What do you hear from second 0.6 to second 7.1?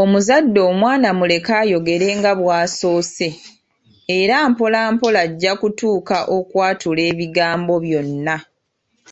omwana muleke ayogere nga bw’asoose, era mpola mpola ajja kutuuka okwatula